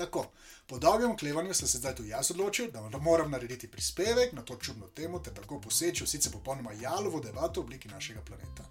Tako, 0.00 0.24
po 0.66 0.78
dolgem 0.78 1.10
oklevanju 1.10 1.54
sem 1.54 1.68
se 1.68 1.78
zdaj 1.78 1.94
tudi 1.94 2.08
jaz 2.08 2.30
odločil, 2.30 2.70
da 2.72 2.98
moram 2.98 3.30
narediti 3.30 3.68
prispevek 3.68 4.32
na 4.32 4.42
to 4.42 4.56
čudno 4.56 4.86
temo, 4.86 5.18
ter 5.18 5.34
tako 5.34 5.60
poseči 5.60 6.04
v 6.04 6.08
sicer 6.08 6.32
popolnoma 6.32 6.72
jalovo 6.72 7.20
debato 7.20 7.60
v 7.60 7.64
obliki 7.64 7.88
našega 7.88 8.22
planeta. 8.24 8.64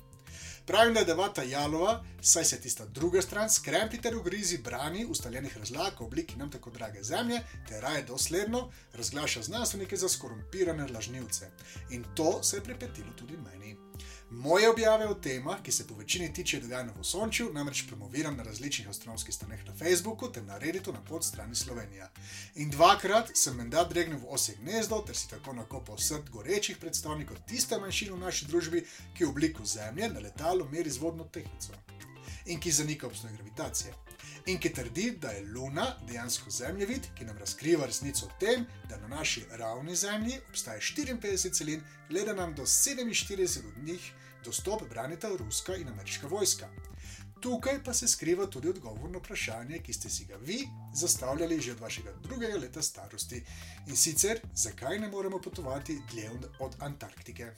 Pravim, 0.66 0.94
da 0.94 1.00
je 1.00 1.06
devata 1.06 1.44
jalova, 1.44 2.04
saj 2.22 2.46
se 2.46 2.62
tista 2.62 2.86
druga 2.86 3.22
stran 3.22 3.50
s 3.50 3.60
krempi 3.60 4.02
ter 4.02 4.18
ugrizi 4.18 4.58
brani 4.58 5.06
ustaljenih 5.06 5.58
razlag 5.58 6.00
v 6.00 6.06
obliki 6.06 6.36
nam 6.38 6.52
tako 6.52 6.70
drage 6.70 7.04
zemlje, 7.04 7.42
ter 7.68 7.82
raje 7.82 8.04
dosledno 8.04 8.72
razglaša 8.94 9.42
znanstvenike 9.42 9.98
za 9.98 10.10
skorumpirane 10.10 10.88
lažnivce. 10.88 11.52
In 11.90 12.06
to 12.16 12.44
se 12.44 12.58
je 12.58 12.64
pripetilo 12.64 13.14
tudi 13.18 13.38
meni. 13.38 13.78
Moje 14.32 14.70
objave 14.70 15.08
o 15.08 15.14
temah, 15.14 15.62
ki 15.64 15.72
se 15.72 15.88
po 15.88 15.96
večini 15.96 16.34
tiče 16.34 16.60
dogajanja 16.60 16.94
v 16.94 17.04
Sončju, 17.04 17.50
namreč 17.54 17.84
promoviram 17.88 18.38
na 18.38 18.44
različnih 18.44 18.90
astronomskih 18.90 19.36
straneh 19.36 19.66
na 19.66 19.74
Facebooku 19.74 20.32
ter 20.32 20.44
na 20.44 20.58
Redditu 20.58 20.94
na 20.94 21.02
podstrani 21.02 21.56
Slovenija. 21.56 22.12
In 22.56 22.70
dvakrat 22.70 23.32
sem 23.34 23.56
menda 23.58 23.84
dregnil 23.84 24.20
v 24.20 24.30
osje 24.30 24.56
gnezdo 24.62 25.02
ter 25.08 25.18
si 25.18 25.30
tako 25.30 25.54
nakopal 25.54 25.98
srd 25.98 26.30
gorečih 26.30 26.78
predstavnikov 26.78 27.38
tiste 27.48 27.80
manjšine 27.80 28.12
v 28.12 28.20
naši 28.20 28.46
družbi, 28.46 28.86
ki 29.18 29.26
v 29.26 29.30
obliku 29.30 29.66
Zemlje 29.66 30.10
na 30.10 30.20
letalu 30.20 30.70
meri 30.72 30.90
zvodno 30.90 31.24
tehnico 31.24 31.74
in 32.46 32.60
ki 32.60 32.72
zanika 32.72 33.08
obstoj 33.08 33.32
gravitacije. 33.34 33.94
In 34.46 34.60
ki 34.60 34.74
trdi, 34.74 35.12
da 35.12 35.32
je 35.32 35.46
Luna 35.46 35.96
dejansko 36.08 36.50
zemljevid, 36.50 37.08
ki 37.18 37.26
nam 37.26 37.38
razkriva 37.38 37.86
resnico 37.86 38.26
o 38.26 38.30
tem, 38.40 38.66
da 38.90 38.98
na 38.98 39.08
naši 39.08 39.46
ravni 39.52 39.96
Zemlji 39.96 40.40
obstaja 40.50 40.80
54 40.80 41.54
celin, 41.54 41.82
le 42.10 42.26
da 42.26 42.34
nam 42.34 42.56
do 42.56 42.66
47 42.66 43.60
od 43.68 43.84
njih 43.84 44.12
dostop 44.46 44.90
branita 44.90 45.30
ruska 45.38 45.76
in 45.76 45.88
ameriška 45.88 46.28
vojska. 46.28 46.70
Tukaj 47.42 47.84
pa 47.84 47.94
se 47.94 48.08
skriva 48.08 48.46
tudi 48.46 48.70
odgovor 48.70 49.12
na 49.12 49.20
vprašanje, 49.20 49.80
ki 49.80 49.94
ste 49.94 50.10
si 50.10 50.26
ga 50.26 50.36
vi 50.36 50.68
zastavljali 50.94 51.62
že 51.62 51.72
od 51.72 51.80
vašega 51.80 52.14
drugega 52.24 52.58
leta 52.58 52.82
starosti 52.82 53.44
in 53.88 53.96
sicer, 53.96 54.40
zakaj 54.54 55.00
ne 55.00 55.08
moremo 55.08 55.40
potovati 55.42 56.02
dlje 56.12 56.30
od 56.60 56.76
Antarktike. 56.80 57.52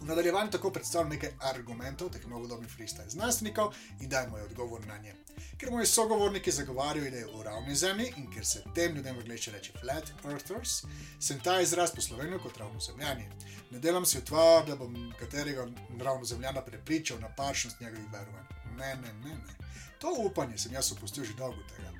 V 0.00 0.06
nadaljevanju 0.06 0.50
tako 0.50 0.70
predstavljam 0.70 1.10
nekaj 1.10 1.30
argumentov 1.40 2.10
teh 2.10 2.26
novodobnih 2.26 2.70
freestyle 2.70 3.08
znanstvenikov 3.08 3.74
in 4.00 4.08
dajmo 4.08 4.30
moj 4.30 4.42
odgovor 4.42 4.86
na 4.86 4.98
nje. 4.98 5.14
Ker 5.58 5.70
moji 5.70 5.86
sogovorniki 5.86 6.50
zagovarjajo 6.50 7.08
idejo 7.08 7.28
o 7.34 7.42
ravni 7.42 7.74
zemlji 7.74 8.12
in 8.16 8.30
ker 8.30 8.46
se 8.46 8.62
tem 8.74 8.94
ljudem 8.94 9.16
v 9.16 9.20
angleščini 9.20 9.56
reče 9.56 9.72
flat 9.80 10.12
earthers, 10.24 10.82
sem 11.20 11.40
ta 11.40 11.60
izraz 11.60 11.94
poslovenil 11.94 12.38
kot 12.42 12.56
ravno 12.56 12.80
zemljani. 12.80 13.28
Ne 13.70 13.78
delam 13.78 14.06
si 14.06 14.18
utvar, 14.18 14.66
da 14.66 14.76
bom 14.76 15.12
katerega 15.20 15.66
ravno 16.00 16.24
zemljana 16.24 16.62
prepričal 16.62 17.20
na 17.20 17.28
pačnost 17.36 17.80
njegovih 17.80 18.06
verovanj. 18.12 18.46
Ne, 18.78 18.94
ne, 18.94 19.12
ne, 19.24 19.34
ne. 19.34 19.58
To 19.98 20.14
upanje 20.18 20.58
sem 20.58 20.72
jaz 20.72 20.92
opustil 20.92 21.24
že 21.24 21.34
dolgo 21.34 21.62
tega. 21.76 21.92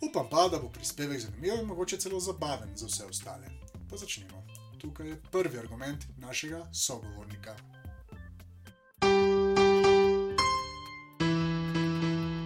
Upam 0.00 0.28
pa, 0.30 0.48
da 0.48 0.58
bo 0.58 0.68
prispevek 0.68 1.20
zanimiv 1.20 1.54
in 1.54 1.66
mogoče 1.66 1.96
celo 1.96 2.20
zabaven 2.20 2.76
za 2.76 2.86
vse 2.86 3.04
ostale. 3.04 3.48
Pa 3.90 3.96
začnimo 3.96 4.44
tukaj 4.78 5.08
je 5.08 5.22
prvi 5.32 5.58
argument 5.58 6.04
našega 6.18 6.66
sogovornika. 6.72 7.56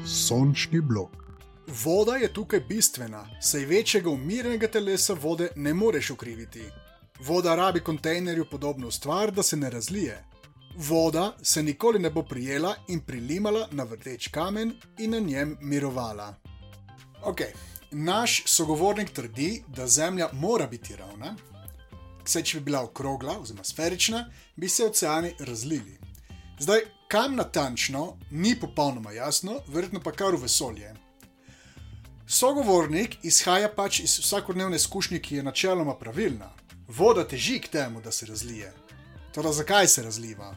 Sončni 0.07 0.81
blok. 0.81 1.11
Voda 1.85 2.17
je 2.17 2.33
tukaj 2.33 2.61
bistvena, 2.61 3.27
saj 3.41 3.65
večjega 3.65 4.11
umirjenega 4.11 4.69
telesa 4.69 5.15
vode 5.15 5.49
ne 5.57 5.75
moreš 5.75 6.11
ukriviti. 6.11 6.63
Voda 7.21 7.55
rabi 7.55 7.81
kontejnerju 7.81 8.47
podobno 8.51 8.91
stvar, 8.91 9.31
da 9.33 9.43
se 9.43 9.57
ne 9.57 9.71
razlije. 9.71 10.25
Voda 10.77 11.37
se 11.43 11.63
nikoli 11.63 11.99
ne 11.99 12.11
bo 12.11 12.23
prijela 12.23 12.75
in 12.89 13.01
prilimala 13.01 13.69
na 13.71 13.85
vrteč 13.85 14.29
kamen 14.29 14.73
in 14.99 15.11
na 15.11 15.19
njem 15.19 15.57
mirovala. 15.61 16.35
Ok, 17.23 17.41
naš 17.91 18.43
sogovornik 18.47 19.11
trdi, 19.11 19.63
da 19.69 19.87
Zemlja 19.87 20.29
mora 20.33 20.67
biti 20.67 20.97
ravna, 20.97 21.37
Saj, 22.31 22.45
če 22.47 22.59
bi 22.61 22.69
bila 22.69 22.85
okrogla, 22.87 23.41
oziroma 23.41 23.65
sferična, 23.67 24.21
bi 24.57 24.69
se 24.69 24.85
oceani 24.87 25.33
razlili. 25.39 25.97
Zdaj, 26.61 26.85
kam 27.11 27.35
natančno, 27.35 28.19
ni 28.31 28.53
popolnoma 28.61 29.13
jasno, 29.13 29.57
verjetno 29.67 30.01
pa 30.05 30.13
kar 30.13 30.37
v 30.37 30.45
vesolje. 30.45 30.93
Sogovornik 32.31 33.17
izhaja 33.27 33.73
pač 33.75 33.99
iz 34.05 34.15
vsakodnevne 34.23 34.79
izkušnje, 34.79 35.19
ki 35.19 35.41
je 35.41 35.43
načeloma 35.43 35.97
pravilna. 35.99 36.53
Voda 36.89 37.25
teži 37.27 37.59
k 37.65 37.73
temu, 37.73 38.01
da 38.01 38.13
se 38.13 38.27
razlije. 38.27 38.71
Torej, 39.35 39.57
zakaj 39.59 39.89
se 39.89 40.03
razliva? 40.03 40.53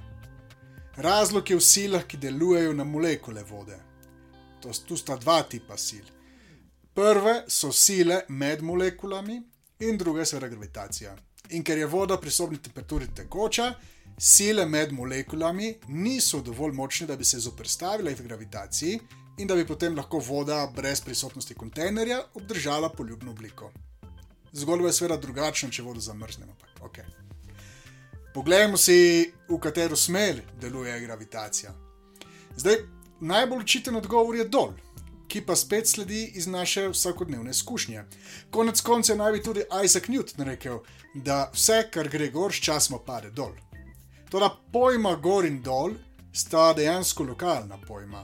Razlog 0.95 1.50
je 1.50 1.57
v 1.57 1.66
silah, 1.66 2.06
ki 2.06 2.22
delujejo 2.22 2.73
na 2.78 2.83
molekule 2.83 3.41
vode. 3.50 3.79
To, 4.62 4.69
tu 4.88 4.97
sta 4.97 5.17
dva 5.17 5.41
tipa 5.41 5.78
sil. 5.88 6.06
Prve 6.94 7.39
so 7.47 7.72
sile 7.73 8.22
med 8.29 8.62
molekulami, 8.62 9.41
in 9.79 9.97
druge 9.97 10.25
so 10.25 10.39
gravitacija. 10.39 11.16
In 11.50 11.64
ker 11.64 11.78
je 11.78 11.86
voda 11.86 12.18
pri 12.18 12.31
sobni 12.31 12.58
temperaturi 12.58 13.08
tekoča, 13.16 13.74
sile 14.18 14.66
med 14.66 14.92
molekulami 14.94 15.74
niso 15.88 16.42
dovolj 16.42 16.74
močne, 16.74 17.08
da 17.08 17.16
bi 17.16 17.26
se 17.26 17.40
zoprstavile 17.40 18.14
gravitaciji 18.16 19.00
in 19.38 19.48
da 19.48 19.56
bi 19.56 19.68
potem 19.68 19.96
lahko 19.96 20.20
voda 20.20 20.72
brez 20.76 21.02
prisotnosti 21.02 21.54
kontejnerja 21.54 22.22
obdržala 22.34 22.90
poljubno 22.90 23.31
obliko. 23.31 23.72
Zgodba 24.54 24.88
je 24.88 24.94
seveda 24.94 25.18
drugačna, 25.18 25.70
če 25.70 25.84
vodo 25.84 26.00
zamrznemo. 26.00 26.54
Okay. 26.81 27.06
Poglejmo 28.34 28.78
si, 28.78 29.34
v 29.50 29.60
katero 29.60 29.96
smer 29.96 30.42
deluje 30.62 31.00
gravitacija. 31.02 31.74
Zdaj, 32.58 32.75
najbolj 33.20 33.60
učiten 33.60 33.96
odgovor 33.96 34.36
je 34.36 34.46
dol 34.48 34.74
ki 35.33 35.41
pa 35.41 35.55
spet 35.55 35.88
sledi 35.89 36.31
iz 36.35 36.47
naše 36.47 36.88
vsakodnevne 36.89 37.51
izkušnje. 37.51 38.03
Konec 38.51 38.81
konca 38.81 39.16
naj 39.16 39.31
bi 39.31 39.44
tudi 39.44 39.63
Isaac 39.85 40.03
Newton 40.05 40.45
rekel, 40.45 40.77
da 41.13 41.49
vse, 41.53 41.88
kar 41.94 42.09
gre 42.09 42.27
gor, 42.29 42.53
sčasoma 42.53 42.99
pade 43.05 43.31
dol. 43.31 43.55
Toda 44.29 44.51
pojma 44.73 45.16
gor 45.16 45.45
in 45.45 45.61
dol 45.66 45.95
sta 46.33 46.73
dejansko 46.77 47.23
lokalna 47.23 47.79
pojma. 47.88 48.21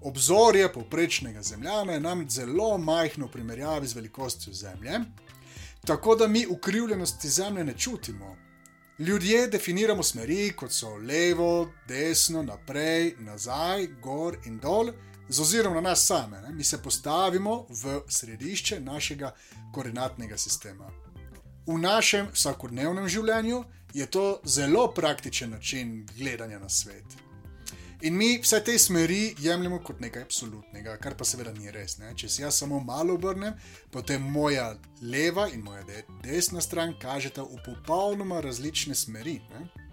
Obzorje 0.00 0.72
povprečnega 0.72 1.42
zemljana 1.42 1.92
je 1.92 2.00
nam 2.00 2.26
zelo 2.30 2.78
majhno 2.78 3.26
v 3.26 3.32
primerjavi 3.32 3.86
z 3.86 3.94
velikostjo 3.94 4.52
Zemlje, 4.52 5.00
tako 5.86 6.16
da 6.16 6.28
mi 6.28 6.46
ukrivljenosti 6.46 7.28
Zemlje 7.28 7.64
ne 7.64 7.74
čutimo. 7.78 8.36
Ljudje 8.98 9.46
definiramo 9.46 10.02
smeri, 10.02 10.52
kot 10.56 10.72
so 10.72 10.96
levo, 10.96 11.70
desno, 11.88 12.42
naprej, 12.42 13.14
nazaj, 13.18 13.86
gor 14.02 14.36
in 14.46 14.58
dol 14.58 14.90
z 15.30 15.40
ozirom 15.40 15.74
na 15.74 15.80
nas 15.80 16.06
same, 16.06 16.40
ne? 16.40 16.52
mi 16.52 16.64
se 16.64 16.82
postavimo 16.82 17.66
v 17.68 18.00
središče 18.08 18.80
našega 18.80 19.34
koordinatnega 19.74 20.38
sistema. 20.38 20.90
V 21.66 21.78
našem 21.78 22.26
vsakodnevnem 22.34 23.08
življenju 23.08 23.64
je 23.94 24.06
to 24.06 24.40
zelo 24.44 24.88
praktičen 24.94 25.50
način 25.50 26.06
gledanja 26.16 26.58
na 26.58 26.68
svet. 26.68 27.04
In 28.02 28.16
mi 28.16 28.40
vse 28.42 28.62
te 28.64 28.78
smeri 28.78 29.34
jemljemo 29.38 29.78
kot 29.84 30.00
nekaj 30.00 30.22
absolutnega, 30.22 30.96
kar 30.96 31.14
pa 31.14 31.24
seveda 31.24 31.52
ni 31.52 31.70
res. 31.70 31.98
Ne? 31.98 32.14
Če 32.16 32.28
se 32.28 32.42
jaz 32.42 32.58
samo 32.62 32.80
malo 32.80 33.14
obrnem, 33.14 33.54
potem 33.92 34.22
moja 34.22 34.72
leva 35.02 35.46
in 35.52 35.60
moja 35.62 35.84
desna 36.24 36.60
stran 36.64 36.96
kažeta 36.98 37.44
v 37.44 37.60
popolnoma 37.66 38.40
različne 38.40 38.94
smeri. 38.94 39.36
Ne? 39.52 39.89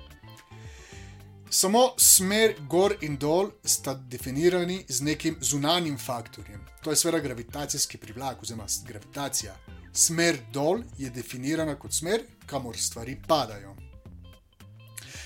Samo 1.49 1.93
smer 1.97 2.55
gor 2.67 2.95
in 3.01 3.15
dol 3.17 3.51
sta 3.63 3.93
definirani 3.93 4.85
z 4.89 5.01
nekim 5.01 5.37
zunanjim 5.41 5.97
faktorjem. 5.97 6.65
To 6.83 6.89
je 6.89 6.95
seveda 6.95 7.19
gravitacijski 7.19 7.97
privlak 7.97 8.41
oziroma 8.41 8.65
gravitacija. 8.87 9.55
Smer 9.93 10.37
dol 10.53 10.81
je 10.97 11.09
definirana 11.09 11.75
kot 11.79 11.93
smer, 11.93 12.21
kamor 12.45 12.77
stvari 12.77 13.17
padajo. 13.27 13.75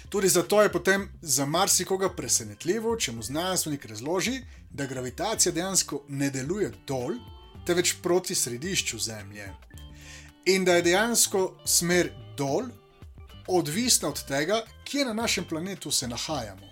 Tudi 0.10 0.30
zato 0.30 0.62
je 0.62 0.72
potem 0.72 1.10
za 1.22 1.46
marsikoga 1.46 2.10
presenetljivo, 2.10 2.96
če 2.96 3.12
mu 3.12 3.24
znanstvenik 3.24 3.86
razloži, 3.86 4.42
da 4.70 4.86
gravitacija 4.86 5.52
dejansko 5.52 6.04
ne 6.08 6.30
deluje 6.30 6.72
dol, 6.88 7.16
temveč 7.66 7.96
proti 8.04 8.36
središču 8.36 9.00
Zemlje. 9.00 9.54
In 10.46 10.66
da 10.66 10.76
je 10.76 10.82
dejansko 10.82 11.58
smer 11.66 12.12
dol 12.38 12.70
odvisna 13.48 14.10
od 14.10 14.24
tega, 14.26 14.64
kje 14.84 15.06
na 15.06 15.14
našem 15.14 15.46
planetu 15.46 15.92
se 15.92 16.08
nahajamo. 16.08 16.68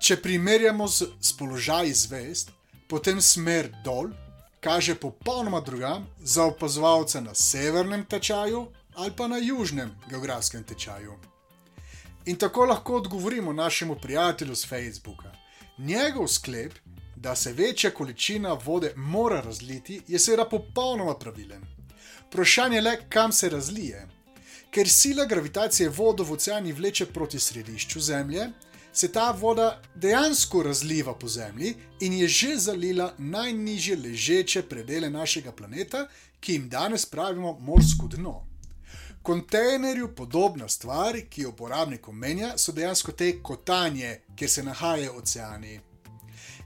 Če 0.00 0.16
primerjamo 0.22 0.88
z, 0.88 1.06
z 1.20 1.36
položaji 1.36 1.92
zvest, 1.92 2.50
potem 2.88 3.22
smer 3.22 3.72
dol 3.84 4.10
kaže 4.66 4.94
popolnoma 4.94 5.60
drugam 5.60 6.06
za 6.18 6.44
opazovalce 6.44 7.20
na 7.20 7.34
severnem 7.34 8.04
tečaju 8.04 8.66
ali 8.94 9.12
pa 9.16 9.28
na 9.28 9.36
južnem 9.36 9.90
geografskem 10.10 10.64
tečaju. 10.64 11.14
In 12.26 12.36
tako 12.36 12.64
lahko 12.64 12.96
odgovorimo 12.96 13.52
našemu 13.52 13.94
prijatelju 13.94 14.54
z 14.54 14.66
Facebooka. 14.68 15.32
Njegov 15.78 16.26
sklep, 16.28 16.72
da 17.16 17.36
se 17.36 17.52
večja 17.52 17.90
količina 17.90 18.52
vode 18.52 18.92
mora 18.96 19.40
razliti, 19.40 20.00
je 20.08 20.18
seveda 20.18 20.44
popolnoma 20.44 21.14
pravilen. 21.14 21.62
Vprašanje 22.28 22.76
je 22.76 22.82
le, 22.82 22.96
kam 23.08 23.32
se 23.32 23.48
razlije. 23.48 24.08
Ker 24.76 24.88
sila 24.88 25.24
gravitacije 25.24 25.88
vodo 25.88 26.24
v 26.24 26.32
oceani 26.32 26.72
vleče 26.72 27.06
proti 27.06 27.38
središču 27.40 28.00
Zemlje, 28.00 28.50
se 28.92 29.08
ta 29.12 29.30
voda 29.30 29.82
dejansko 29.94 30.62
razliva 30.62 31.14
po 31.18 31.28
Zemlji 31.28 31.74
in 32.00 32.12
je 32.12 32.28
že 32.28 32.56
zalila 32.56 33.14
najnižje 33.18 33.96
ležeče 33.96 34.62
predele 34.62 35.10
našega 35.10 35.52
planeta, 35.52 36.06
ki 36.40 36.52
jim 36.52 36.68
danes 36.68 37.06
pravimo 37.06 37.56
morsko 37.60 38.08
dno. 38.16 38.44
Kontejnerju 39.22 40.14
podobna 40.14 40.68
stvar, 40.68 41.20
ki 41.30 41.42
jo 41.42 41.54
uporabnik 41.54 42.08
omenja, 42.08 42.58
so 42.58 42.72
dejansko 42.72 43.12
te 43.12 43.30
kotanje, 43.42 44.20
kjer 44.36 44.50
se 44.50 44.62
nahajajo 44.62 45.16
oceani. 45.16 45.80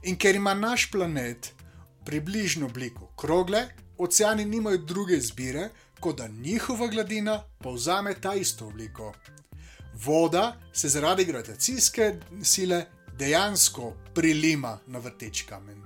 In 0.03 0.17
ker 0.17 0.35
ima 0.35 0.53
naš 0.53 0.91
planet 0.91 1.53
približno 2.05 2.65
obliko 2.65 3.07
krogle, 3.15 3.67
oceani 3.97 4.45
nimajo 4.45 4.77
druge 4.77 5.15
izbire, 5.15 5.69
kot 6.01 6.17
da 6.17 6.27
njihova 6.27 6.87
gladina 6.87 7.43
povzame 7.59 8.13
ta 8.13 8.33
isto 8.33 8.67
obliko. 8.67 9.13
Voda 10.05 10.57
se 10.73 10.89
zaradi 10.89 11.25
gravitacijske 11.25 12.15
sile 12.43 12.85
dejansko 13.17 13.93
prilima 14.13 14.79
na 14.87 14.99
vrteč 14.99 15.41
kamen. 15.41 15.83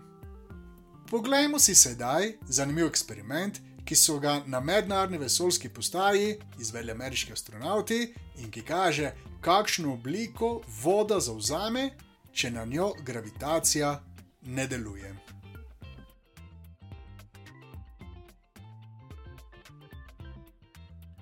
Poglejmo 1.09 1.59
si 1.59 1.75
sedaj 1.75 2.31
zanimiv 2.47 2.87
eksperiment, 2.87 3.59
ki 3.85 3.95
so 3.95 4.19
ga 4.19 4.41
na 4.45 4.59
mednarodni 4.59 5.17
vesoljski 5.17 5.69
postaji 5.69 6.39
izvedli 6.59 6.91
ameriški 6.91 7.33
astronauti 7.33 8.13
in 8.37 8.51
ki 8.51 8.61
kaže, 8.61 9.11
kakšno 9.41 9.93
obliko 9.93 10.61
voda 10.81 11.19
zauzame, 11.19 11.89
če 12.33 12.51
na 12.51 12.65
njo 12.65 12.93
gravitacija 13.05 14.03
ne 14.41 14.67
deluje. 14.67 15.24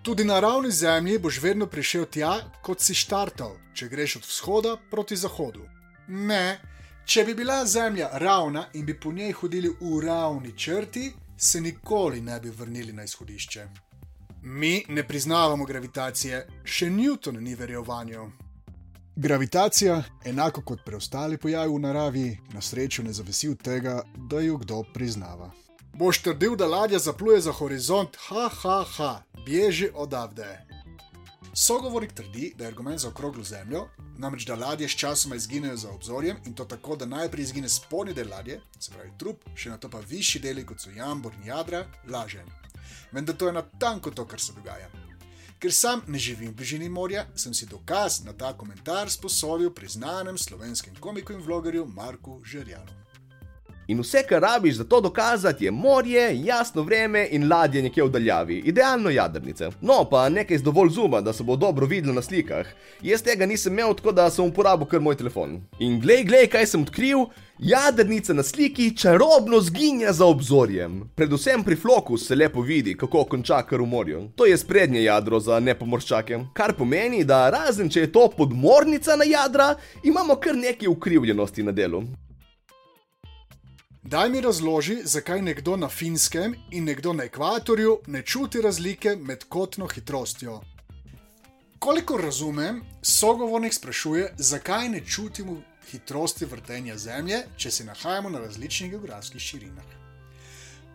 Tudi 0.03 0.23
na 0.23 0.39
ravni 0.39 0.71
zemlji 0.71 1.19
boš 1.19 1.41
vedno 1.41 1.65
prišel 1.67 2.05
tja, 2.05 2.31
kot 2.61 2.81
si 2.81 2.91
štartal, 2.94 3.53
če 3.73 3.88
greš 3.88 4.15
od 4.19 4.25
vzhoda 4.27 4.73
proti 4.91 5.15
zahodu. 5.15 5.63
Ne, 6.07 6.59
če 7.07 7.23
bi 7.23 7.35
bila 7.39 7.61
zemlja 7.65 8.09
ravna 8.19 8.65
in 8.73 8.83
bi 8.85 8.97
po 9.00 9.13
njej 9.15 9.31
hodili 9.31 9.71
v 9.79 10.01
ravni 10.03 10.51
črti, 10.57 11.13
se 11.38 11.61
nikoli 11.61 12.21
ne 12.21 12.39
bi 12.39 12.50
vrnili 12.50 12.91
na 12.94 13.07
izhodišče. 13.07 13.67
Mi 14.44 14.83
ne 14.89 15.07
priznavamo 15.07 15.65
gravitacije, 15.65 16.47
še 16.65 16.91
Newton 16.91 17.39
ni 17.39 17.55
verjel 17.55 17.88
vanjo. 17.88 18.27
Gravitacija, 19.15 20.03
enako 20.25 20.67
kot 20.67 20.83
preostali 20.85 21.38
pojavi 21.38 21.71
v 21.71 21.79
naravi, 21.79 22.38
na 22.51 22.61
srečo 22.61 23.07
ne 23.07 23.13
zavisi 23.13 23.55
od 23.55 23.63
tega, 23.63 24.01
da 24.17 24.44
jo 24.44 24.57
kdo 24.57 24.83
priznava. 24.94 25.62
Boš 25.94 26.22
trdil, 26.22 26.56
da 26.56 26.66
ladja 26.68 27.00
zapluje 27.00 27.42
za 27.42 27.51
horizont, 27.51 28.16
ha, 28.16 28.50
ha, 28.62 28.86
ha, 28.98 29.24
bježi 29.45 29.90
odavde. 29.94 30.66
Sogovornik 31.54 32.13
trdi, 32.13 32.54
da 32.57 32.63
je 32.63 32.68
argument 32.68 33.00
za 33.00 33.07
okroglo 33.07 33.44
zemljo, 33.44 33.88
namreč 34.18 34.45
da 34.45 34.56
ladje 34.56 34.90
sčasoma 34.90 35.36
izginejo 35.36 35.78
za 35.78 35.92
obzorjem 35.92 36.38
in 36.45 36.54
to 36.54 36.66
tako, 36.66 36.95
da 36.95 37.06
najprej 37.06 37.44
izgine 37.44 37.69
spodnji 37.69 38.13
del 38.13 38.30
ladje, 38.30 38.62
se 38.80 38.92
pravi 38.92 39.12
trup, 39.19 39.45
še 39.56 39.69
na 39.69 39.78
to 39.78 39.90
pa 39.90 40.00
višji 40.00 40.42
deli, 40.42 40.66
kot 40.66 40.81
so 40.81 40.90
jambor 40.90 41.34
in 41.38 41.45
jadra, 41.51 41.86
lažen. 42.10 42.50
Vendar 43.12 43.36
to 43.36 43.48
je 43.48 43.54
natanko 43.54 44.12
to, 44.12 44.25
kar 44.25 44.42
se 44.42 44.54
dogaja. 44.57 44.89
Ker 45.60 45.74
sam 45.74 46.01
ne 46.07 46.19
živim 46.19 46.50
v 46.51 46.56
bližini 46.56 46.89
morja, 46.89 47.28
sem 47.36 47.54
si 47.54 47.69
dokaz 47.69 48.24
na 48.25 48.34
ta 48.34 48.56
komentar 48.57 49.13
sposodil 49.13 49.69
priznanem 49.69 50.38
slovenskem 50.38 50.96
komiku 51.00 51.34
in 51.34 51.46
vlogerju 51.46 51.86
Marku 51.86 52.42
Žerjanu. 52.44 53.02
In 53.88 54.00
vse, 54.00 54.24
kar 54.30 54.41
rabiš 54.41 54.75
za 54.75 54.83
to 54.83 55.01
dokazati, 55.01 55.65
je 55.65 55.71
morje, 55.71 56.45
jasno 56.45 56.81
vreme 56.81 57.27
in 57.31 57.50
ladje 57.50 57.81
nekje 57.81 58.03
v 58.03 58.09
daljavi, 58.09 58.57
idealno 58.65 59.09
jadrnice. 59.09 59.69
No, 59.81 60.06
pa 60.09 60.30
nekaj 60.30 60.57
z 60.57 60.63
dovolj 60.63 60.89
zuma, 60.89 61.21
da 61.21 61.33
se 61.33 61.44
bo 61.44 61.56
dobro 61.56 61.85
videlo 61.85 62.13
na 62.13 62.21
slikah. 62.21 62.68
Jaz 63.01 63.21
tega 63.21 63.45
nisem 63.45 63.74
imel, 63.74 63.94
tako 63.94 64.12
da 64.12 64.30
sem 64.30 64.45
uporabil 64.45 64.88
kar 64.88 65.01
moj 65.01 65.18
telefon. 65.18 65.62
In 65.80 66.00
glej, 66.00 66.24
glej, 66.24 66.47
kaj 66.47 66.65
sem 66.65 66.81
odkril. 66.81 67.25
Jadrnica 67.59 68.33
na 68.33 68.44
sliki 68.44 68.97
čarobno 68.97 69.59
zginja 69.62 70.12
za 70.12 70.25
obzorjem. 70.25 71.09
Predvsem 71.15 71.63
pri 71.63 71.75
floku 71.75 72.18
se 72.18 72.36
lepo 72.36 72.62
vidi, 72.62 72.97
kako 72.97 73.24
konča 73.25 73.62
kar 73.62 73.81
v 73.81 73.86
morju. 73.86 74.29
To 74.36 74.45
je 74.45 74.57
sprednje 74.57 75.03
jadro 75.03 75.39
za 75.39 75.59
nepomorščake. 75.59 76.39
Kar 76.53 76.74
pomeni, 76.74 77.24
da 77.24 77.50
razen 77.50 77.89
če 77.89 78.00
je 78.00 78.12
to 78.12 78.29
podmornica 78.38 79.15
na 79.15 79.24
jadra, 79.24 79.75
imamo 80.03 80.36
kar 80.36 80.56
nekaj 80.56 80.88
ukrivljenosti 80.88 81.63
na 81.63 81.71
delu. 81.71 82.03
Daj 84.05 84.29
mi 84.29 84.41
razloži, 84.41 84.97
zakaj 85.03 85.41
nekdo 85.41 85.77
na 85.77 85.88
finskem 85.89 86.55
in 86.71 86.83
nekdo 86.83 87.13
na 87.13 87.23
ekvatorju 87.23 88.00
ne 88.07 88.21
čuti 88.21 88.61
razlike 88.61 89.15
med 89.15 89.44
kotno 89.44 89.88
hitrostjo. 89.88 90.61
Koliko 91.79 92.17
razumem, 92.17 92.81
sogovornik 93.01 93.73
sprašuje, 93.73 94.33
zakaj 94.38 94.89
ne 94.89 95.05
čutimo 95.05 95.61
hitrosti 95.91 96.45
vrtenja 96.45 96.97
Zemlje, 96.97 97.44
če 97.57 97.71
se 97.71 97.85
nahajamo 97.85 98.29
na 98.29 98.39
različnih 98.39 98.91
geografskih 98.91 99.41
širinah. 99.41 99.85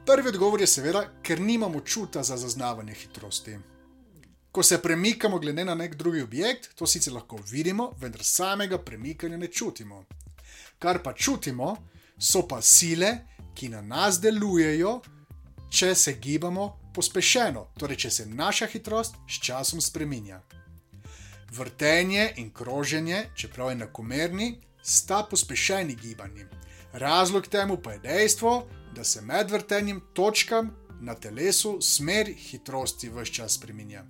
Prvi 0.06 0.28
odgovor 0.28 0.60
je 0.60 0.66
seveda, 0.66 1.06
ker 1.22 1.40
nimamo 1.40 1.80
čuta 1.80 2.22
za 2.22 2.36
zaznavanje 2.36 2.94
hitrosti. 2.94 3.58
Ko 4.52 4.62
se 4.62 4.82
premikamo 4.82 5.38
glede 5.38 5.64
na 5.64 5.74
nek 5.74 5.94
drugi 5.94 6.22
objekt, 6.22 6.74
to 6.74 6.86
sicer 6.86 7.12
lahko 7.12 7.40
vidimo, 7.50 7.92
vendar 8.00 8.24
samega 8.24 8.78
premikanja 8.78 9.36
ne 9.36 9.46
čutimo. 9.46 10.04
Kar 10.78 11.02
pa 11.02 11.12
čutimo, 11.12 11.76
so 12.18 12.46
pa 12.48 12.62
sile, 12.62 13.16
ki 13.54 13.68
na 13.68 13.82
nas 13.82 14.20
delujejo, 14.20 15.00
če 15.70 15.94
se 15.94 16.14
gibamo 16.22 16.68
pospešeno, 16.94 17.66
torej 17.78 17.96
če 18.04 18.10
se 18.10 18.26
naša 18.26 18.66
hitrost 18.66 19.18
s 19.28 19.40
časom 19.44 19.80
spremenja. 19.80 20.40
Vrtenje 21.54 22.32
in 22.36 22.50
kroženje, 22.52 23.24
čeprav 23.36 23.70
enakomerni, 23.72 24.58
sta 24.82 25.22
pospešeni 25.30 25.94
gibanji. 25.94 26.44
Razlog 26.92 27.46
temu 27.46 27.76
pa 27.82 27.92
je 27.92 27.98
dejstvo, 27.98 28.66
da 28.94 29.04
se 29.04 29.22
med 29.22 29.50
vrtenjem 29.50 30.00
točkam 30.14 30.70
na 31.00 31.14
telesu 31.14 31.78
smer 31.82 32.32
hitrosti 32.34 33.08
v 33.08 33.22
vse 33.22 33.32
čas 33.32 33.54
spremenja. 33.54 34.04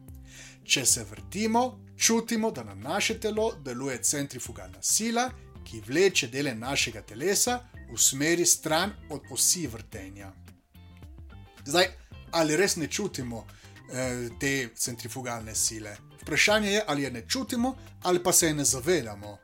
Če 0.65 0.85
se 0.87 1.05
vrtimo, 1.11 1.81
čutimo, 1.97 2.51
da 2.51 2.65
na 2.65 2.75
naše 2.75 3.19
telo 3.21 3.53
deluje 3.65 4.03
centrifugalna 4.03 4.83
sila, 4.83 5.31
ki 5.65 5.83
vleče 5.87 6.29
dele 6.33 6.55
našega 6.55 7.03
telesa 7.03 7.59
v 7.93 7.99
smeri 7.99 8.47
stran 8.47 8.93
od 9.11 9.23
osi 9.31 9.67
vrtenja. 9.67 10.33
Zdaj, 11.65 11.87
ali 12.31 12.57
res 12.57 12.77
ne 12.77 12.89
čutimo 12.89 13.47
eh, 13.93 14.29
te 14.41 14.69
centrifugalne 14.75 15.55
sile? 15.55 15.97
Vprašanje 16.23 16.71
je, 16.71 16.85
ali 16.87 17.03
je 17.03 17.11
ne 17.11 17.23
čutimo, 17.29 17.77
ali 18.03 18.23
pa 18.23 18.33
se 18.33 18.47
je 18.47 18.55
ne 18.55 18.65
zavedamo. 18.65 19.39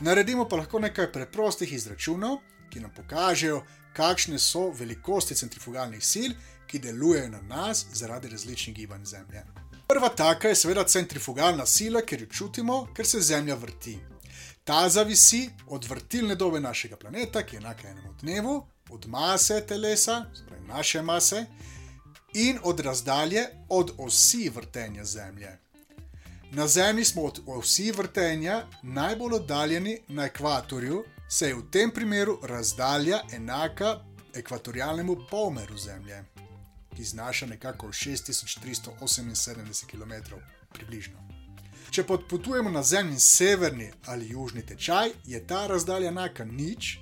Naredimo 0.00 0.48
pa 0.48 0.56
lahko 0.56 0.78
nekaj 0.78 1.12
preprostih 1.12 1.72
izračunov, 1.72 2.38
ki 2.70 2.80
nam 2.80 2.90
pokažejo, 2.96 3.62
kakšne 3.92 4.38
so 4.38 4.70
velikosti 4.70 5.34
centrifugalnih 5.34 6.04
sil, 6.12 6.32
ki 6.66 6.78
delujejo 6.78 7.28
na 7.28 7.42
nas 7.42 7.86
zaradi 7.92 8.28
različnih 8.28 8.76
gibanj 8.76 9.04
Zemlje. 9.04 9.44
Prva 9.88 10.08
taka 10.08 10.48
je 10.48 10.54
seveda 10.54 10.84
centrifugalna 10.84 11.66
sila, 11.66 12.00
ker 12.00 12.22
jo 12.22 12.26
čutimo, 12.26 12.86
ker 12.96 13.06
se 13.06 13.20
Zemlja 13.20 13.54
vrti. 13.54 13.98
Ta 14.64 14.88
zavisi 14.88 15.50
od 15.66 15.84
vrtilne 15.84 16.34
dobe 16.34 16.60
našega 16.60 16.96
planeta, 16.96 17.42
ki 17.42 17.56
je 17.56 17.58
enaka 17.58 17.88
enemu 17.88 18.14
dnevu, 18.20 18.66
od 18.90 19.06
mase 19.06 19.66
telesa, 19.66 20.24
torej 20.48 20.60
naše 20.68 21.02
mase, 21.02 21.46
in 22.34 22.58
od 22.62 22.80
razdalje 22.80 23.46
od 23.68 23.90
osi 23.98 24.48
vrtenja 24.48 25.04
Zemlje. 25.04 25.58
Na 26.50 26.68
Zemlji 26.68 27.04
smo 27.04 27.22
od 27.22 27.40
osi 27.46 27.92
vrtenja 27.92 28.66
najbolj 28.82 29.34
oddaljeni 29.34 29.98
na 30.08 30.24
ekvatorju, 30.24 31.04
saj 31.28 31.48
je 31.48 31.54
v 31.54 31.70
tem 31.70 31.90
primeru 31.90 32.38
razdalja 32.42 33.20
enaka 33.32 34.00
ekvatorialnemu 34.34 35.16
polmeru 35.30 35.78
Zemlje, 35.78 36.24
ki 36.96 37.04
znaša 37.04 37.46
nekako 37.46 37.86
6378 37.86 39.86
km 39.86 40.12
približno. 40.72 41.41
Če 41.92 42.06
potujemo 42.08 42.70
na 42.72 42.80
zemlji 42.82 43.18
severni 43.20 43.90
ali 44.08 44.30
južni 44.30 44.62
tečaj, 44.66 45.10
je 45.28 45.40
ta 45.46 45.66
razdalja 45.68 46.08
enaka 46.08 46.44
nič, 46.44 46.94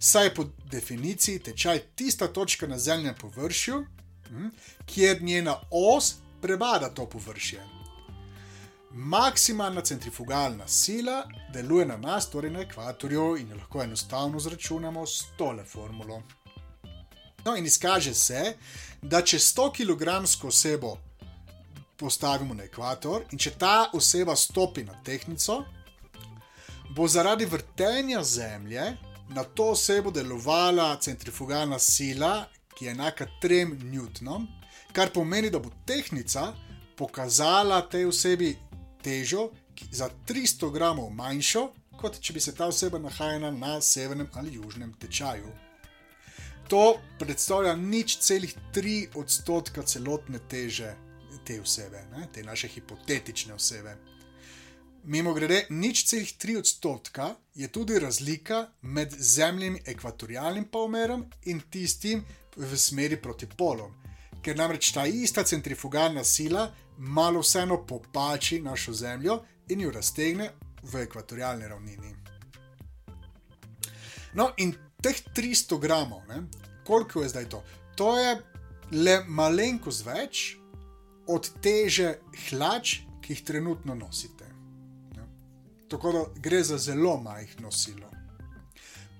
saj 0.00 0.24
je 0.24 0.34
po 0.34 0.44
definiciji 0.72 1.42
tečaj 1.50 1.82
tista 1.94 2.28
točka 2.32 2.66
na 2.66 2.78
zemljem 2.78 3.14
površju, 3.20 3.82
hm, 4.28 4.46
kjer 4.86 5.22
njena 5.22 5.58
os 5.70 6.14
prebada 6.40 6.88
to 6.88 7.04
površje. 7.06 7.60
Maksimalna 8.90 9.84
centrifugalna 9.84 10.68
sila 10.68 11.26
deluje 11.52 11.86
na 11.86 11.96
nas, 11.96 12.30
torej 12.30 12.50
na 12.50 12.62
ekvatorju, 12.64 13.36
in 13.36 13.50
jo 13.50 13.56
lahko 13.56 13.82
enostavno 13.82 14.40
zračunamo 14.40 15.06
s 15.06 15.26
tole 15.36 15.64
formulo. 15.64 16.22
No, 17.44 17.56
in 17.56 17.66
izkaže 17.66 18.14
se, 18.14 18.56
da 19.02 19.20
če 19.22 19.38
100 19.38 19.68
kg 19.76 20.48
osebo 20.48 20.96
postavimo 21.98 22.54
na 22.54 22.64
ekvator, 22.64 23.24
in 23.32 23.38
če 23.38 23.56
ta 23.58 23.90
oseba 23.94 24.36
stopi 24.36 24.84
na 24.86 24.94
tehnico, 25.04 25.64
bo 26.94 27.08
zaradi 27.08 27.46
vrtenja 27.46 28.22
Zemlje 28.24 28.96
na 29.34 29.44
to 29.44 29.72
osebo 29.74 30.10
delovala 30.10 30.96
centrifugalna 31.00 31.78
sila, 31.78 32.46
ki 32.74 32.84
je 32.84 32.90
enaka 32.90 33.26
3 33.42 33.82
newtonom, 33.82 34.46
kar 34.92 35.10
pomeni, 35.12 35.50
da 35.50 35.58
bo 35.58 35.70
tehnica 35.86 36.52
pokazala 36.96 37.82
tej 37.90 38.08
osebi 38.08 38.54
težo 39.02 39.50
za 39.90 40.08
300 40.26 40.70
gramov 40.72 41.10
manjšo, 41.10 41.68
kot 41.98 42.20
če 42.22 42.32
bi 42.32 42.40
se 42.40 42.54
ta 42.54 42.70
oseba 42.70 42.98
nahajala 43.02 43.50
na 43.50 43.80
severnem 43.82 44.30
ali 44.34 44.54
južnem 44.54 44.94
tečaju. 45.02 45.50
To 46.68 46.98
predstavlja 47.18 47.74
nič 47.76 48.18
celih 48.22 48.54
tri 48.72 49.08
odstotka 49.14 49.82
celotne 49.82 50.38
teže 50.38 50.94
te 51.48 51.60
osebe, 51.60 52.04
ne? 52.12 52.26
te 52.32 52.42
naše 52.42 52.68
hipotetične 52.68 53.54
osebe. 53.54 53.96
Mimo 55.04 55.32
grede, 55.34 55.62
nič 55.70 56.04
celih 56.04 56.32
tri 56.36 56.56
odstotka 56.56 57.30
je 57.54 57.68
tudi 57.72 57.98
razlika 57.98 58.66
med 58.82 59.14
zemljim 59.18 59.78
ekvatorialnim 59.86 60.64
polmerom 60.64 61.24
in 61.44 61.62
tistim 61.70 62.24
v 62.56 62.76
smeri 62.76 63.16
proti 63.16 63.46
polom, 63.46 63.94
ker 64.44 64.58
namreč 64.58 64.92
ta 64.92 65.06
ista 65.06 65.44
centrifugalna 65.44 66.24
sila 66.24 66.66
malo 66.98 67.40
vseeno 67.40 67.80
popači 67.86 68.60
našo 68.60 68.92
zemljo 68.92 69.40
in 69.68 69.80
jo 69.80 69.90
raztegne 69.90 70.50
v 70.82 71.02
ekvatorialni 71.06 71.68
ravnini. 71.68 72.14
No, 74.34 74.52
in 74.56 74.74
teh 75.02 75.16
300 75.34 75.80
gramov, 75.80 76.26
ne, 76.28 76.42
koliko 76.84 77.22
je 77.22 77.28
zdaj 77.28 77.48
to? 77.48 77.64
To 77.96 78.18
je 78.18 78.36
le 78.92 79.20
malenkost 79.26 80.04
več 80.04 80.58
od 81.28 81.50
teže 81.62 82.18
hlač, 82.48 82.98
ki 83.22 83.32
jih 83.32 83.44
trenutno 83.44 83.94
nosite. 83.94 84.46
Ne. 85.16 85.26
Tako 85.88 86.12
da 86.12 86.24
gre 86.40 86.62
za 86.64 86.78
zelo 86.78 87.16
majhno 87.20 87.72
silo. 87.72 88.08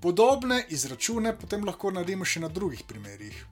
Podobne 0.01 0.65
izračune 0.69 1.35
potem 1.37 1.65
lahko 1.65 1.91
naredimo 1.91 2.25
še 2.25 2.39
na 2.39 2.47
drugih 2.47 2.83
primerih. 2.87 3.45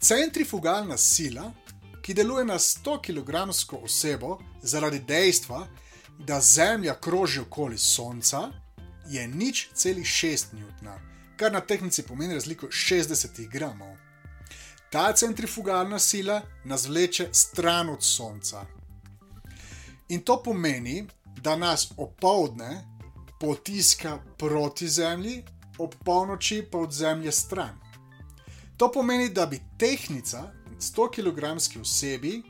Centrifugalna 0.00 0.96
sila, 0.98 1.50
ki 2.02 2.14
deluje 2.14 2.44
na 2.44 2.58
100 2.58 2.98
kg 3.00 3.44
osebo 3.84 4.38
zaradi 4.62 4.98
dejstva, 4.98 5.66
da 6.18 6.40
Zemlja 6.40 6.94
kroži 7.00 7.40
okoli 7.40 7.78
Sonca, 7.78 8.50
je 9.08 9.28
nič 9.28 9.68
celih 9.74 10.06
6 10.06 10.54
newtona, 10.56 10.98
kar 11.36 11.52
na 11.52 11.60
tehnici 11.60 12.02
pomeni 12.02 12.34
razliko 12.34 12.66
60 12.66 13.48
gramov. 13.48 14.03
Ta 14.94 15.12
centrifugalna 15.12 15.98
sila 15.98 16.42
nas 16.64 16.86
vleče 16.86 17.28
stran 17.32 17.88
od 17.88 18.04
Sonca. 18.04 18.66
In 20.08 20.20
to 20.20 20.42
pomeni, 20.42 21.06
da 21.42 21.56
nas 21.56 21.92
opoldne 21.96 22.84
potiska 23.40 24.18
proti 24.38 24.88
Zemlji, 24.88 25.42
ob 25.78 25.94
polnoči 26.04 26.62
pa 26.70 26.78
od 26.78 26.92
Zemlje 26.92 27.32
stran. 27.32 27.80
To 28.76 28.92
pomeni, 28.92 29.28
da 29.28 29.46
bi 29.46 29.60
tehnica 29.78 30.52
100 30.78 31.10
kg 31.10 31.80
osebi 31.80 32.42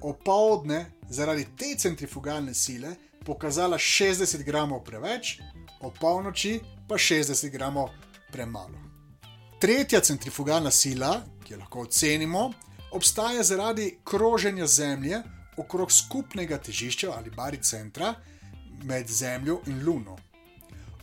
opoldne 0.00 0.86
zaradi 1.08 1.46
te 1.58 1.74
centrifugalne 1.78 2.54
sile 2.54 2.96
pokazala 3.26 3.78
60 3.78 4.42
gramov 4.42 4.84
preveč, 4.84 5.38
ob 5.80 5.98
polnoči 6.00 6.60
pa 6.88 6.94
60 6.94 7.50
gramov 7.50 7.88
premalo. 8.32 8.81
Tretja 9.62 10.00
centrifugalna 10.00 10.70
sila, 10.70 11.22
ki 11.44 11.52
jo 11.52 11.58
lahko 11.60 11.80
ocenimo, 11.86 12.52
obstaja 12.90 13.42
zaradi 13.42 13.98
kroženja 14.04 14.66
Zemlje 14.66 15.20
okrog 15.56 15.92
skupnega 15.92 16.58
težišča 16.58 17.12
ali 17.16 17.30
baricentra 17.30 18.14
med 18.82 19.06
Zemljo 19.08 19.60
in 19.66 19.84
Luno. 19.86 20.18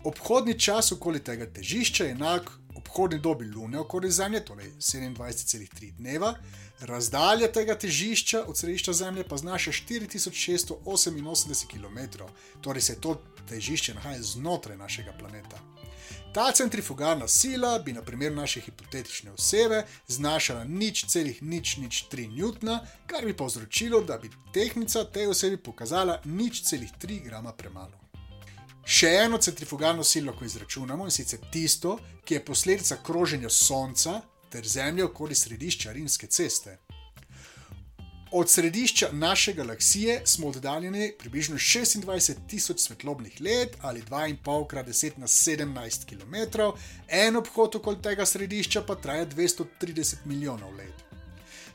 Obhodni 0.03 0.59
čas 0.59 0.91
okoli 0.91 1.23
tega 1.23 1.47
težišča 1.53 2.03
je 2.03 2.11
enak 2.11 2.51
obhodni 2.75 3.19
dobi 3.19 3.45
Lune 3.45 3.79
okoli 3.79 4.11
Zemlje, 4.11 4.45
torej 4.45 4.71
27,3 4.79 5.91
dneva, 5.95 6.33
razdalja 6.79 7.51
tega 7.51 7.77
težišča 7.79 8.43
od 8.43 8.57
središča 8.57 8.93
Zemlje 8.93 9.23
pa 9.23 9.37
znaša 9.37 9.71
4688 9.71 11.67
km, 11.67 11.99
torej 12.61 12.81
se 12.81 13.01
to 13.01 13.21
težišče 13.49 13.93
nahaja 13.93 14.21
znotraj 14.21 14.77
našega 14.77 15.15
planeta. 15.19 15.57
Ta 16.33 16.51
centrifugalna 16.51 17.27
sila 17.27 17.79
bi 17.79 17.93
na 17.93 18.01
primer 18.01 18.31
naše 18.31 18.61
hipotetične 18.61 19.31
osebe 19.31 19.83
znašala 20.07 20.63
nič 20.63 21.05
celih 21.05 21.43
nič 21.43 21.77
nič 21.77 22.05
3 22.11 22.29
newtona, 22.29 22.79
kar 23.07 23.25
bi 23.25 23.37
povzročilo, 23.37 24.01
da 24.01 24.17
bi 24.17 24.29
tehnica 24.53 25.03
tej 25.03 25.27
osebi 25.27 25.57
pokazala 25.57 26.21
nič 26.25 26.63
celih 26.63 26.91
3 27.01 27.23
grama 27.23 27.53
premalo. 27.53 27.99
Še 28.85 29.09
eno 29.25 29.37
centrifugalno 29.37 30.03
silo 30.03 30.31
lahko 30.31 30.45
izračunamo 30.45 31.05
in 31.05 31.11
sicer 31.11 31.39
tisto, 31.51 31.99
ki 32.25 32.33
je 32.33 32.45
posledica 32.45 32.97
kroženja 33.03 33.49
Sonca 33.49 34.21
ter 34.49 34.67
Zemlje 34.67 35.05
okoli 35.05 35.35
središča 35.35 35.91
Rimske 35.91 36.27
ceste. 36.27 36.77
Od 38.31 38.49
središča 38.49 39.09
naše 39.11 39.53
galaksije 39.53 40.21
smo 40.25 40.47
oddaljeni 40.47 41.13
približno 41.19 41.55
26 41.55 42.33
tisoč 42.47 42.79
svetlobnih 42.79 43.41
let 43.41 43.77
ali 43.81 44.01
2,5 44.01 44.67
krat 44.67 44.87
10 44.87 45.11
na 45.17 45.27
17 45.27 46.05
km, 46.05 46.61
en 47.07 47.35
obhod 47.35 47.75
okoli 47.75 48.01
tega 48.01 48.25
središča 48.25 48.81
pa 48.81 48.95
traja 48.95 49.25
230 49.25 50.15
milijonov 50.25 50.75
let. 50.75 50.93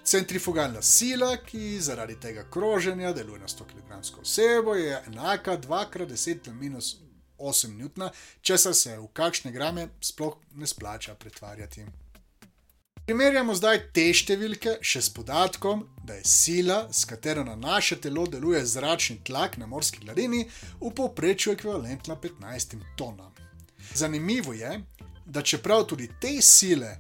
Centrifugalna 0.05 0.83
sila, 0.83 1.37
ki 1.37 1.81
zaradi 1.81 2.21
tega 2.21 2.45
kroženja 2.51 3.13
deluje 3.13 3.41
na 3.41 3.49
100 3.49 3.65
kg 3.65 4.21
osebo, 4.21 4.75
je 4.75 5.03
enaka 5.07 5.59
2 5.59 5.91
krat 5.91 6.09
10 6.09 6.47
na 6.47 6.53
minus 6.53 6.97
8 7.39 7.77
newtona, 7.79 8.11
česar 8.41 8.75
se 8.75 8.99
v 8.99 9.09
kakšne 9.13 9.53
grame 9.53 9.89
sploh 10.01 10.37
ne 10.55 10.67
splača 10.67 11.15
pretvarjati. 11.15 12.04
Primerjamo 13.05 13.53
zdaj 13.53 13.79
te 13.93 14.07
številke 14.17 14.79
še 14.81 15.03
s 15.05 15.11
podatkom, 15.13 15.83
da 16.09 16.15
je 16.17 16.23
sila, 16.25 16.87
s 16.89 17.05
katero 17.05 17.43
na 17.45 17.53
naše 17.53 17.99
telo 18.01 18.23
deluje 18.25 18.63
zračni 18.65 19.19
tlak 19.29 19.59
na 19.61 19.67
morski 19.69 20.01
gladini, 20.07 20.47
v 20.81 20.89
povprečju 20.89 21.53
ekvivalentna 21.53 22.17
15 22.17 22.79
tonam. 22.97 23.35
Zanimivo 23.93 24.55
je, 24.57 24.71
da 25.27 25.43
čeprav 25.45 25.85
tudi 25.91 26.09
te 26.21 26.33
sile 26.41 26.95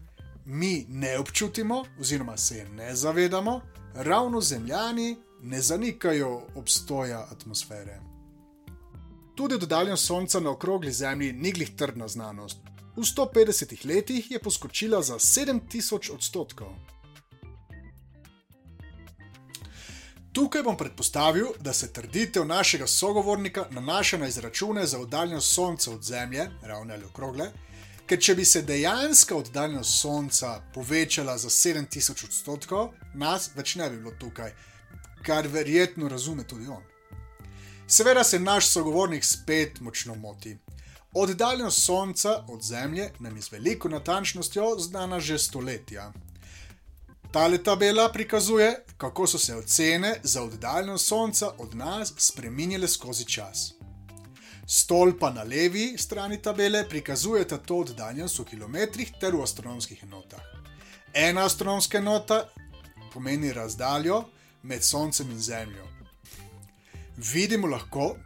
mi 0.44 0.84
ne 0.92 1.14
občutimo, 1.18 1.80
oziroma 1.96 2.36
se 2.36 2.58
je 2.58 2.68
ne 2.68 2.90
zavedamo, 2.92 3.56
ravno 3.94 4.44
zemljani 4.44 5.16
ne 5.40 5.60
zanikajo 5.60 6.34
obstoja 6.60 7.22
atmosfere. 7.32 7.96
Tudi 9.34 9.56
oddaljenost 9.56 10.04
Sonca 10.04 10.40
na 10.40 10.52
okrogli 10.52 10.92
Zemlji 10.92 11.32
ni 11.32 11.52
glih 11.52 11.72
trdna 11.76 12.08
znanost, 12.08 12.73
v 12.96 13.02
150 13.02 13.86
letih 13.86 14.30
je 14.30 14.38
poskočila 14.38 15.02
za 15.02 15.14
7000 15.14 16.12
odstotkov. 16.14 16.74
Tukaj 20.32 20.62
bom 20.62 20.76
predpostavil, 20.76 21.46
da 21.60 21.72
se 21.72 21.92
trditev 21.92 22.46
našega 22.46 22.86
sogovornika 22.86 23.66
nanaša 23.70 24.18
na 24.18 24.26
izračune 24.26 24.86
za 24.86 24.98
oddaljenost 24.98 25.54
Sonca 25.54 25.90
od 25.90 26.02
Zemlje, 26.02 26.50
ravne 26.62 26.94
ali 26.94 27.04
okrogle, 27.04 27.50
ker 28.06 28.20
če 28.20 28.34
bi 28.34 28.44
se 28.44 28.62
dejansko 28.62 29.36
oddaljenost 29.36 30.00
Sonca 30.00 30.60
povečala 30.74 31.38
za 31.38 31.48
7000 31.48 32.24
odstotkov, 32.24 32.90
nas 33.14 33.50
več 33.54 33.76
ne 33.76 33.90
bi 33.90 33.96
bilo 33.96 34.12
tukaj, 34.20 34.50
kar 35.22 35.46
verjetno 35.48 36.08
razume 36.08 36.44
tudi 36.44 36.66
on. 36.66 36.82
Seveda 37.86 38.24
se 38.24 38.38
naš 38.38 38.68
sogovornik 38.68 39.24
spet 39.24 39.80
močno 39.80 40.14
moti. 40.14 40.56
Oddaljenost 41.16 41.84
Sonca 41.84 42.44
od 42.48 42.62
Zemlje 42.62 43.10
nam 43.18 43.36
je 43.36 43.42
z 43.42 43.52
veliko 43.52 43.88
natančnostjo 43.88 44.78
znana 44.78 45.20
že 45.20 45.38
stoletja. 45.38 46.12
Tale 47.32 47.62
tabela 47.62 48.08
prikazuje, 48.12 48.84
kako 48.96 49.26
so 49.26 49.38
se 49.38 49.56
ocene 49.56 50.20
za 50.22 50.42
oddaljenost 50.42 51.06
Sonca 51.06 51.52
od 51.58 51.74
nas 51.74 52.12
spremenile 52.16 52.88
skozi 52.88 53.24
čas. 53.24 53.72
Stolpa 54.66 55.30
na 55.30 55.42
levi 55.42 55.98
strani 55.98 56.42
tabele 56.42 56.88
prikazujeta 56.88 57.58
to 57.58 57.76
oddaljenost 57.76 58.38
v 58.38 58.44
kilometrih 58.44 59.12
ter 59.20 59.36
v 59.36 59.42
astronomskih 59.42 60.02
enotah. 60.02 60.42
Ena 61.14 61.44
astronomska 61.44 61.98
enota 61.98 62.48
pomeni 63.12 63.52
razdaljo 63.52 64.24
med 64.62 64.82
Soncem 64.82 65.30
in 65.30 65.40
Zemljo. 65.40 65.88
Vidimo 67.16 67.66
lahko, 67.66 68.16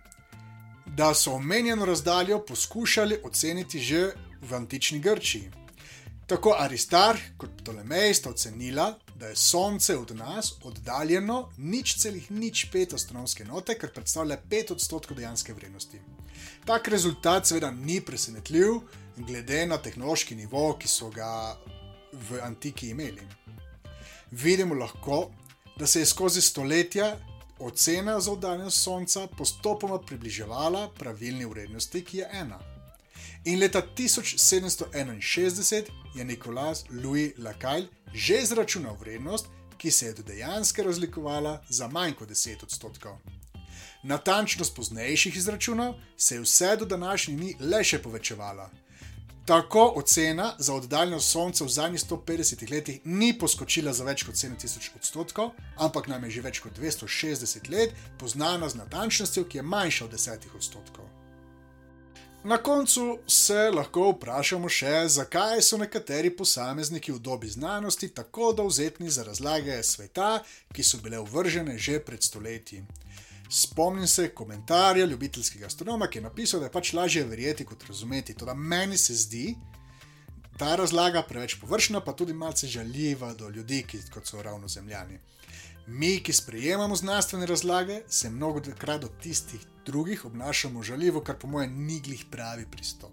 da 0.98 1.14
so 1.14 1.32
omenjeno 1.32 1.84
razdaljo 1.84 2.44
poskušali 2.44 3.20
oceniti 3.24 3.78
že 3.78 4.12
v 4.42 4.54
antični 4.54 4.98
Grčiji. 4.98 5.50
Tako 6.26 6.56
Aristarh 6.58 7.20
kot 7.36 7.50
Ptolomej 7.58 8.14
sta 8.14 8.30
ocenila, 8.30 8.98
da 9.14 9.26
je 9.26 9.36
Sonce 9.36 9.96
od 9.96 10.16
nas 10.16 10.54
oddaljeno 10.62 11.52
nič 11.58 11.94
celih 11.96 12.30
nič 12.30 12.66
pet 12.72 12.92
astronomske 12.92 13.42
enote, 13.42 13.78
kar 13.78 13.92
predstavlja 13.94 14.40
pet 14.50 14.70
odstotkov 14.70 15.16
dejanske 15.16 15.54
vrednosti. 15.54 16.00
Tak 16.66 16.88
rezultat 16.88 17.46
seveda 17.46 17.70
ni 17.70 18.00
presenetljiv, 18.00 18.80
glede 19.16 19.66
na 19.66 19.78
tehnološki 19.78 20.34
nivo, 20.34 20.74
ki 20.78 20.88
so 20.88 21.10
ga 21.14 21.56
v 22.12 22.42
antiki 22.42 22.90
imeli. 22.90 23.22
Vidimo 24.30 24.74
lahko, 24.74 25.30
da 25.78 25.86
se 25.86 26.00
je 26.00 26.06
skozi 26.06 26.40
stoletja 26.42 27.16
ocena 27.60 28.20
za 28.20 28.32
oddaljenost 28.32 28.82
Sonca 28.82 29.26
postopoma 29.26 29.98
približevala 29.98 30.90
pravilni 30.98 31.44
vrednosti, 31.44 32.04
ki 32.04 32.18
je 32.18 32.28
ena. 32.32 32.58
In 33.44 33.60
leta 33.60 33.82
1761 33.96 35.82
je 36.14 36.24
Nikolaus 36.24 36.84
Louis 36.90 37.32
Lacaille 37.38 37.88
že 38.14 38.38
izračunal 38.42 38.96
vrednost, 39.00 39.46
ki 39.78 39.90
se 39.90 40.06
je 40.06 40.12
do 40.12 40.22
dejanske 40.22 40.82
razlikovala 40.82 41.62
za 41.68 41.88
manj 41.88 42.12
kot 42.12 42.28
10 42.28 42.62
odstotkov. 42.62 43.18
Natančnost 44.02 44.76
poznejših 44.76 45.36
izračunov 45.36 45.94
se 46.16 46.34
je 46.34 46.40
vse 46.40 46.76
do 46.76 46.84
današnjih 46.84 47.38
dni 47.38 47.54
le 47.60 47.84
še 47.84 48.02
povečevala. 48.02 48.70
Tako 49.48 49.92
ocena 49.96 50.54
za 50.58 50.74
oddaljenost 50.74 51.30
Sonca 51.30 51.64
v 51.64 51.68
zadnjih 51.68 52.00
150 52.00 52.70
letih 52.72 53.00
ni 53.04 53.38
poskočila 53.38 53.92
za 53.92 54.04
več 54.04 54.22
kot 54.28 54.34
7000 54.36 54.90
odstotkov, 54.96 55.54
ampak 55.76 56.08
nam 56.12 56.24
je 56.24 56.30
že 56.30 56.42
več 56.44 56.60
kot 56.60 56.76
260 56.76 57.70
let 57.72 57.94
poznana 58.20 58.68
z 58.68 58.76
natančnostjo, 58.76 59.46
ki 59.48 59.58
je 59.58 59.62
manjša 59.62 60.04
od 60.04 60.12
10 60.12 60.44
odstotkov. 60.56 61.08
Na 62.44 62.58
koncu 62.58 63.18
se 63.26 63.70
lahko 63.72 64.10
vprašamo 64.10 64.68
še, 64.68 65.08
zakaj 65.08 65.62
so 65.62 65.80
nekateri 65.80 66.36
posamezniki 66.36 67.12
v 67.12 67.18
dobi 67.18 67.48
znanosti 67.48 68.08
tako 68.08 68.52
dovzetni 68.52 69.08
za 69.10 69.24
razlage 69.24 69.82
sveta, 69.82 70.42
ki 70.72 70.84
so 70.84 71.00
bile 71.00 71.24
uvržene 71.24 71.78
že 71.78 72.04
pred 72.04 72.22
stoletji. 72.22 72.84
Spomnim 73.50 74.06
se 74.06 74.28
komentarja 74.28 75.06
ljubiteljskega 75.06 75.66
astronoma, 75.66 76.06
ki 76.06 76.18
je 76.18 76.22
napisal, 76.22 76.60
da 76.60 76.66
je 76.66 76.72
pač 76.72 76.92
lažje 76.92 77.24
verjeti 77.24 77.64
kot 77.64 77.84
razumeti. 77.88 78.34
Toda 78.34 78.54
meni 78.54 78.98
se 78.98 79.14
zdi 79.14 79.54
ta 80.58 80.76
razlaga 80.76 81.22
preveč 81.22 81.54
površna, 81.60 82.00
pa 82.00 82.12
tudi 82.12 82.32
malce 82.32 82.66
žaljiva 82.66 83.34
do 83.34 83.48
ljudi, 83.48 83.84
ki 83.88 84.00
kot 84.14 84.26
so 84.26 84.42
ravno 84.42 84.68
zemljani. 84.68 85.18
Mi, 85.86 86.18
ki 86.20 86.32
sprejemamo 86.32 86.96
znanstvene 86.96 87.46
razlage, 87.46 88.02
se 88.08 88.30
mnogo 88.30 88.60
krat 88.78 89.04
od 89.04 89.20
tistih 89.22 89.60
drugih 89.86 90.24
obnašamo 90.24 90.82
žaljivo, 90.82 91.20
kar 91.20 91.38
po 91.38 91.46
mojem 91.46 91.86
ni 91.86 92.00
glih 92.00 92.24
pravi 92.30 92.66
pristop. 92.70 93.12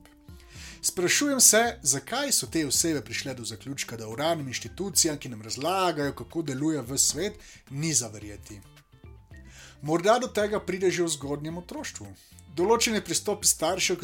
Sprašujem 0.82 1.40
se, 1.42 1.80
zakaj 1.82 2.32
so 2.32 2.48
te 2.48 2.68
osebe 2.68 3.02
prišle 3.02 3.34
do 3.34 3.46
zaključka, 3.46 3.98
da 3.98 4.08
uranim 4.08 4.48
inštitucijam, 4.48 5.18
ki 5.18 5.30
nam 5.30 5.42
razlagajo, 5.42 6.14
kako 6.14 6.42
deluje 6.42 6.82
v 6.82 6.98
svet, 6.98 7.40
ni 7.70 7.94
zaverjeti. 7.94 8.60
Morda 9.86 10.18
do 10.20 10.28
tega 10.28 10.58
pride 10.60 10.90
že 10.90 11.04
v 11.06 11.14
zgodnjem 11.14 11.60
otroštvu. 11.62 12.08
Določene 12.58 13.04
pristopi 13.06 13.46
staršev 13.46 14.00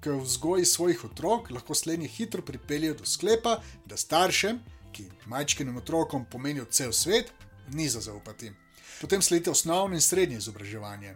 k 0.00 0.14
vzgoji 0.16 0.64
svojih 0.64 1.02
otrok 1.10 1.50
lahko 1.52 1.76
slednje 1.76 2.08
hitro 2.08 2.40
pripeljejo 2.40 2.94
do 3.02 3.04
sklepa, 3.04 3.58
da 3.84 4.00
staršem, 4.00 4.62
ki 4.96 5.04
majčkim 5.28 5.76
otrokom 5.76 6.24
pomenijo 6.24 6.64
cel 6.72 6.96
svet, 6.96 7.34
ni 7.68 7.84
za 7.84 8.00
zaupati. 8.00 8.48
Potem 9.02 9.20
sledi 9.20 9.52
osnovno 9.52 10.00
in 10.00 10.00
srednje 10.00 10.40
izobraževanje. 10.40 11.12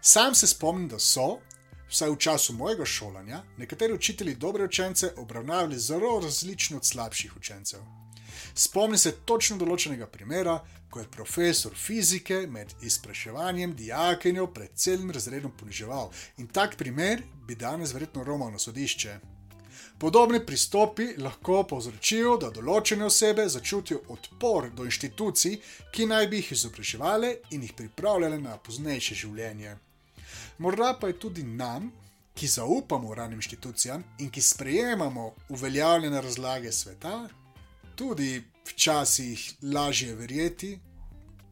Sam 0.00 0.38
se 0.38 0.46
spomnim, 0.46 0.86
da 0.86 1.02
so, 1.02 1.40
vsaj 1.90 2.14
v 2.14 2.22
času 2.22 2.54
mojega 2.54 2.86
šolanja, 2.86 3.42
nekateri 3.58 3.98
učitelji 3.98 4.38
dobre 4.38 4.70
učence 4.70 5.10
obravnavali 5.16 5.78
zelo 5.78 6.20
različno 6.22 6.78
od 6.78 6.86
slabših 6.86 7.34
učencev. 7.36 7.82
Spomnim 8.56 8.98
se 8.98 9.12
točno 9.28 9.58
določenega 9.60 10.06
primera, 10.08 10.56
ko 10.90 11.02
je 11.02 11.10
profesor 11.12 11.74
fizike 11.76 12.46
med 12.48 12.72
izpraševanjem 12.82 13.74
dijakinjo 13.76 14.46
pred 14.46 14.72
celim 14.74 15.10
razredom 15.12 15.52
poniževal. 15.60 16.08
In 16.40 16.48
tak 16.48 16.78
primer 16.80 17.20
bi 17.44 17.54
danes 17.54 17.92
verjetno 17.92 18.24
romal 18.24 18.54
na 18.54 18.58
sodišče. 18.58 19.18
Podobni 20.00 20.40
pristopi 20.46 21.10
lahko 21.20 21.62
povzročijo, 21.68 22.38
da 22.40 22.50
določene 22.52 23.04
osebe 23.04 23.44
začutijo 23.48 24.02
odpor 24.12 24.70
do 24.72 24.88
inštitucij, 24.88 25.60
ki 25.92 26.08
naj 26.08 26.28
bi 26.32 26.40
jih 26.40 26.52
izobraževali 26.56 27.36
in 27.56 27.62
jih 27.64 27.76
pripravljali 27.76 28.40
na 28.40 28.56
poznejše 28.56 29.20
življenje. 29.20 29.76
Morda 30.58 30.94
pa 31.00 31.12
je 31.12 31.20
tudi 31.20 31.44
nam, 31.44 31.92
ki 32.36 32.48
zaupamo 32.48 33.14
ranim 33.14 33.40
inštitucijam 33.40 34.04
in 34.20 34.30
ki 34.32 34.42
sprejemamo 34.44 35.34
uveljavljene 35.52 36.20
razlage 36.20 36.72
sveta, 36.72 37.26
tudi 37.96 38.44
včasih 38.64 39.54
lažje 39.62 40.14
verjeti 40.14 40.78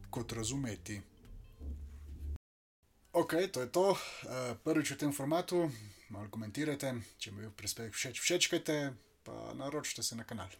kot 0.09 0.31
razumeti. 0.31 1.01
Ok, 3.11 3.33
to 3.51 3.61
je 3.61 3.71
to. 3.71 3.95
Eh, 3.95 4.55
prvič 4.63 4.91
v 4.91 4.97
tem 4.97 5.11
formatu 5.13 5.71
malo 6.09 6.29
komentirajte, 6.29 6.93
če 7.17 7.31
mi 7.31 7.43
je 7.43 7.49
prispevek 7.49 7.93
všeč, 7.93 8.19
všečkajte, 8.21 8.93
pa 9.23 9.53
naročite 9.57 10.03
se 10.03 10.15
na 10.15 10.23
kanal. 10.23 10.51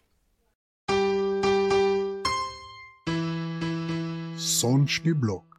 Sončni 4.36 5.14
blok. 5.14 5.56